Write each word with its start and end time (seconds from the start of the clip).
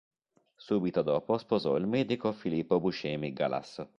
Subito 0.57 1.03
dopo 1.03 1.37
sposò 1.37 1.75
il 1.75 1.85
medico 1.85 2.31
Filippo 2.31 2.79
Buscemi 2.79 3.33
Galasso. 3.33 3.87